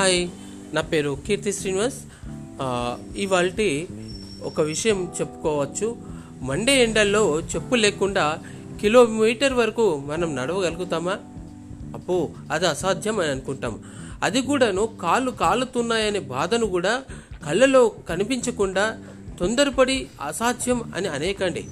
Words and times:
Hi 0.00 0.28
నా 0.72 0.80
పేరు 0.80 1.18
కీర్తి 1.26 1.52
శ్రీనివాస్. 1.52 1.94
ఇవాళ 3.16 3.50
ఒక 4.42 4.60
విషయం 4.60 5.12
చెప్పుకోవచ్చు. 5.20 5.96
మండే 6.42 6.82
ఎండల్లో 6.82 7.40
చెప్పు 7.40 7.74
లేకుండా 7.74 8.38
కిలోమీటర్ 8.80 9.52
వరకు 9.52 10.02
మనం 10.06 10.36
నడవగలుగుతామా? 10.36 11.12
అప్పు 11.94 12.30
అది 12.50 12.66
అసాధ్యం 12.66 13.20
అని 13.20 13.30
అనుకుంటాం. 13.30 13.82
అది 14.22 14.42
కూడాను 14.42 14.86
కాళ్ళు 15.02 15.30
కాలుతున్నాయనే 15.30 16.18
బాధను 16.18 16.66
కూడా 16.66 17.02
కళ్ళలో 17.46 17.88
కనిపించకుండా 17.88 18.98
తొందరపడి 19.40 20.06
అసాధ్యం 20.22 20.92
అని 20.96 21.08
అనేకండి. 21.08 21.66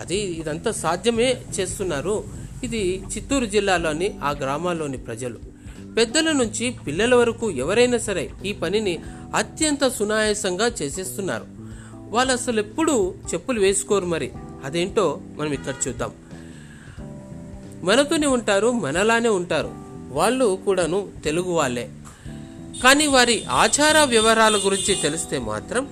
అది 0.00 0.16
ఇదంతా 0.16 0.72
సాధ్యమే 0.72 1.44
చేస్తున్నారు. 1.60 2.24
ఇది 2.64 3.02
చిత్తూరు 3.16 3.46
జిల్లాలోని 3.46 4.18
ఆ 4.22 4.30
గ్రామాల్లోని 4.30 4.96
ప్రజలు. 4.96 5.49
పెద్దల 5.96 6.32
నుంచి 6.32 6.74
పిల్లల 6.86 7.14
వరకు 7.14 7.50
ఎవరైనా 7.50 7.98
సరే 7.98 8.30
ఈ 8.44 8.52
పనిని 8.52 8.98
అత్యంత 9.34 9.88
సునాయాసంగా 9.88 10.66
చేసేస్తున్నారు. 10.82 11.44
వాళ్ళు 11.94 12.32
అసలు 12.32 12.60
ఎప్పుడు 12.60 13.14
చెప్పులు 13.34 13.60
వేసుకోరు 13.60 14.06
మరి. 14.06 14.30
అదేంటో 14.64 15.20
మనం 15.36 15.52
ఇక్కడ 15.52 15.74
చూద్దాం. 15.88 16.10
మనతోనే 17.82 18.26
ఉంటారు 18.26 18.70
మనలానే 18.70 19.28
ఉంటారు. 19.28 19.74
వాళ్ళు 20.12 20.58
కూడాను 20.64 21.08
తెలుగు 21.24 21.52
వాళ్ళే. 21.52 21.90
కానీ 22.84 23.06
వారి 23.06 23.44
ఆచార 23.44 24.04
వ్యవహారాల 24.04 24.56
గురించి 24.56 24.94
తెలిస్తే 24.94 25.38
మాత్రం 25.38 25.88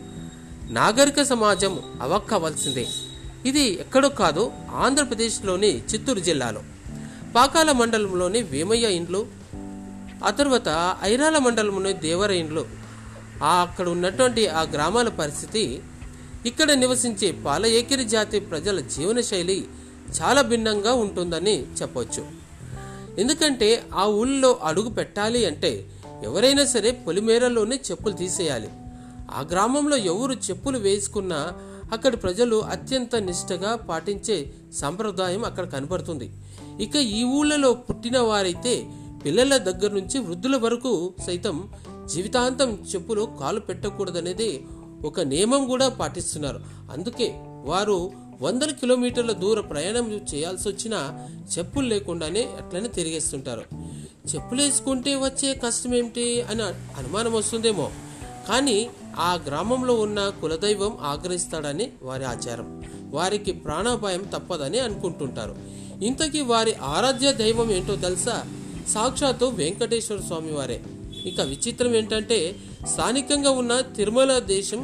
నాగరిక 0.70 1.22
సమాజం 1.22 1.78
అవక్కవలసిందే. 2.00 2.86
ఇది 3.46 3.72
ఎక్కడో 3.80 4.08
కాదు 4.08 4.52
ఆంధ్రప్రదేశ్లోని 4.74 5.78
చిత్తూరు 5.78 6.20
జిల్లాలో. 6.20 6.62
పాకాల 7.34 7.72
మండలంలోని 7.72 8.42
వేమయ్య 8.42 8.88
ఇండ్లు 8.88 9.38
ఆ 10.24 10.30
తర్వాత 10.30 10.97
ఐరాల 11.02 11.38
మండలంలోని 11.38 11.92
దేవర 11.92 12.30
ఇండ్లు 12.30 12.66
అక్కడ 13.42 13.88
ఉన్నటువంటి 13.88 14.48
ఆ 14.48 14.62
గ్రామాల 14.62 15.08
పరిస్థితి 15.08 15.83
ఇక్కడ 16.47 16.72
నివసించే 16.72 17.33
పాల 17.33 17.66
ఏకిరి 17.66 18.05
జాతి 18.05 18.41
ప్రజల 18.41 18.80
జీవనశైలి 18.80 19.69
చాలా 20.20 20.42
భిన్నంగా 20.42 20.94
ఉంటుందని 20.94 21.62
చెప్పవచ్చు 21.62 22.24
ఎందుకంటే 23.19 23.83
ఆ 23.94 24.05
ఊళ్ళో 24.06 24.58
అడుగు 24.64 24.89
పెట్టాలి 24.89 25.46
అంటే 25.46 25.91
ఎవరైనా 26.24 26.64
సరే 26.64 26.91
పొలిమేరలోనే 26.91 27.77
చెప్పులు 27.77 28.12
తీసేయాలి. 28.12 28.69
ఆ 29.30 29.41
గ్రామంలో 29.52 29.96
ఎవరు 29.96 30.33
చెప్పులు 30.33 30.78
వేసుకున్నా 30.78 31.52
అక్కడ 31.92 32.22
ప్రజలు 32.22 32.56
అత్యంత 32.56 33.16
నిష్టగా 33.16 33.77
పాటించే 33.77 34.52
సంప్రదాయం 34.74 35.44
అక్కడ 35.44 35.64
కనబడుతుంది. 35.64 36.30
ఇక 36.84 36.96
ఈ 36.96 37.24
ఊళ్ళలో 37.24 37.72
పుట్టిన 37.72 38.19
వారైతే 38.19 38.91
పిల్లల 39.24 39.56
దగ్గర 39.56 39.91
నుంచి 39.91 40.19
వృద్ధుల 40.19 40.56
వరకు 40.56 41.14
సైతం 41.27 41.69
జీవితాంతం 42.14 42.78
చెప్పులు 42.94 43.28
కాలు 43.41 43.61
పెట్టకూడదనేది 43.61 44.66
ఒక 45.05 45.20
నియమం 45.20 45.66
కూడా 45.66 45.88
పాటిస్తున్నారు. 45.88 46.61
అందుకే 46.92 47.34
వారు 47.64 48.11
వందల 48.41 48.70
కిలోమీటర్ల 48.70 49.33
దూర 49.33 49.61
ప్రయాణం 49.61 50.20
చేయాల్సి 50.34 50.69
వచ్చినా 50.69 51.28
చెప్పులు 51.58 51.86
లేకుండానే 51.86 52.42
అట్లనే 52.42 52.89
తిరిగేస్తుంటారు. 52.89 53.64
చెప్పులు 54.34 54.62
వేసుకుంటే 54.62 55.14
వచ్చే 55.14 55.55
కష్టం 55.55 55.94
ఏమిటి 55.94 56.42
అని 56.42 56.62
అనుమానం 56.96 57.33
వస్తుందేమో. 57.33 57.91
కానీ 58.48 58.91
ఆ 59.19 59.39
గ్రామంలో 59.46 59.94
ఉన్న 59.94 60.33
కులదైవం 60.41 60.98
ఆగ్రహిస్తాడని 61.00 61.92
వారి 62.02 62.24
ఆచారం. 62.24 62.84
వారికి 63.11 63.52
ప్రాణాపాయం 63.52 64.22
తప్పదని 64.22 64.78
అనుకుంటుంటారు. 64.78 65.56
ఇంతకీ 66.02 66.41
వారి 66.41 66.74
ఆరాధ్య 66.74 67.33
దైవం 67.33 67.70
ఏంటో 67.70 67.96
తెలుసా? 67.96 68.42
సాక్షాత్తు 68.94 69.44
వెంకటేశ్వర 69.44 70.19
స్వామి 70.19 70.53
వారే. 70.53 70.83
ఇక 71.27 71.41
విచిత్రం 71.41 71.94
ఏంటంటే 71.94 72.56
స్థానికంగా 72.92 73.50
ఉన్న 73.50 73.80
తిరుమల 73.80 74.39
దేశం 74.39 74.83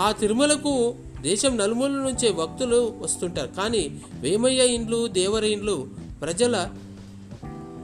ఆ 0.00 0.12
తిరుమలకు 0.12 0.94
దేశం 1.20 1.56
నలుమూల 1.56 1.90
నుంచే 1.90 2.32
భక్తులు 2.32 2.94
వస్తుంటారు. 2.98 3.48
కానీ 3.48 4.00
వేమయ్య 4.20 4.64
ఇండ్లు 4.64 5.06
దేవర 5.06 5.44
ఇండ్లు 5.44 5.88
ప్రజల 6.20 6.70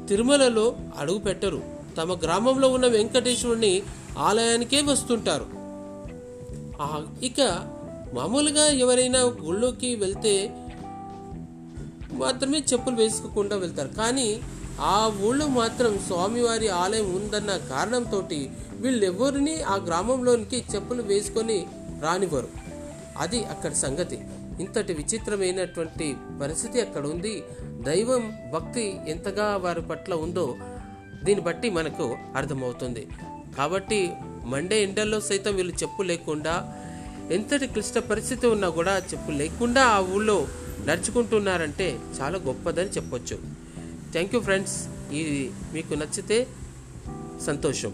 తిరుమలలో 0.09 0.77
అడుగు 0.99 1.19
పెట్టరు. 1.19 1.63
తమ 1.97 2.13
గ్రామంలో 2.15 2.69
ఉన్న 2.69 2.87
వెంకటేశ్వరుని 2.87 3.83
ఆలయానికే 4.19 4.81
వస్తుంటారు. 4.83 5.47
ఇక 7.25 7.41
మామూలుగా 8.15 8.67
ఎవరైనా 8.67 9.19
గుళ్ళోకి 9.19 9.95
వెళ్తే 9.95 10.34
మాత్రమే 12.13 12.59
చెప్పులు 12.59 12.97
వేసుకోకుండా 12.97 13.57
వెళ్తారు. 13.57 13.89
కానీ 13.89 14.41
ఆ 14.81 15.13
ఊళ్ళో 15.23 15.47
మాత్రం 15.47 15.99
స్వామివారి 16.07 16.69
ఆలయం 16.69 17.15
ఉందన్న 17.15 17.57
కారణంతో 17.57 18.29
వీళ్ళెవరిని 18.73 19.63
ఆ 19.63 19.77
గ్రామంలోనికి 19.77 20.65
చెప్పులు 20.75 21.03
వేసుకొని 21.03 21.67
రానివ్వరు. 22.03 22.49
అది 23.19 23.45
అక్కడ 23.45 23.73
సంగతి. 23.73 24.19
ఇంతటి 24.61 24.93
విచిత్రమైనటువంటి 24.93 26.17
పరిస్థితి 26.43 26.81
అక్కడ 26.81 27.07
ఉంది. 27.07 27.43
దైవం 27.65 28.51
భక్తి 28.55 29.01
ఎంతగా 29.09 29.57
వారి 29.57 29.83
పట్ల 29.83 30.15
ఉందో 30.15 30.57
దీన్ని 31.25 31.45
బట్టి 31.45 31.71
మనకు 31.71 32.17
అర్థమవుతుంది. 32.37 33.07
కాబట్టి 33.57 34.13
మండే 34.45 34.83
ఎండల్లో 34.83 35.21
సైతం 35.21 35.55
వీళ్ళు 35.55 35.73
చెప్పు 35.73 36.03
లేకుండా 36.03 36.77
ఎంతటి 37.31 37.67
క్లిష్ట 37.67 37.99
పరిస్థితి 37.99 38.47
ఉన్నా 38.47 38.69
కూడా 38.69 38.99
చెప్పు 38.99 39.31
లేకుండా 39.31 39.83
ఆ 39.87 40.01
ఊళ్ళో 40.01 40.49
నడుచుకుంటున్నారంటే 40.85 41.99
చాలా 42.21 42.39
గొప్పదని 42.39 42.89
చెప్పొచ్చు. 42.89 43.59
థ్యాంక్ 44.15 44.34
యూ 44.34 44.41
ఫ్రెండ్స్ 44.41 44.76
ఇది 45.21 45.41
మీకు 45.75 45.94
నచ్చితే 45.94 46.38
సంతోషం. 47.47 47.93